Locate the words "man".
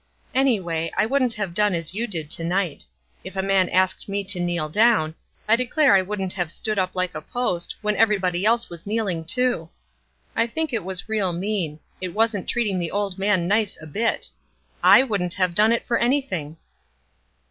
3.43-3.69, 13.19-13.47